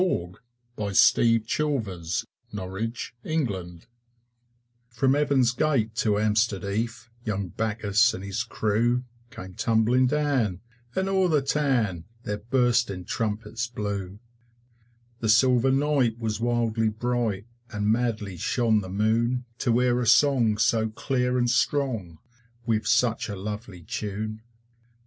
THE 0.01 0.07
BALLAD 0.07 0.35
OF 0.77 0.83
HAMPSTEAD 0.83 2.23
HEATH 2.55 3.85
From 4.89 5.13
Heaven's 5.13 5.51
Gate 5.51 5.93
to 5.97 6.15
Hampstead 6.15 6.63
Heath 6.63 7.07
Young 7.23 7.49
Bacchus 7.49 8.11
and 8.15 8.23
his 8.23 8.41
crew 8.43 9.03
Came 9.29 9.53
tumbling 9.53 10.07
down, 10.07 10.61
and 10.95 11.07
o'er 11.07 11.27
the 11.29 11.43
town 11.43 12.05
Their 12.23 12.39
bursting 12.39 13.05
trumpets 13.05 13.67
blew. 13.67 14.17
The 15.19 15.29
silver 15.29 15.69
night 15.69 16.17
was 16.17 16.39
wildly 16.39 16.89
bright, 16.89 17.45
And 17.69 17.91
madly 17.91 18.37
shone 18.37 18.81
the 18.81 18.89
Moon 18.89 19.45
To 19.59 19.77
hear 19.77 20.01
a 20.01 20.07
song 20.07 20.57
so 20.57 20.89
clear 20.89 21.37
and 21.37 21.47
strong, 21.47 22.17
With 22.65 22.87
such 22.87 23.29
a 23.29 23.35
lovely 23.35 23.83
tune. 23.83 24.41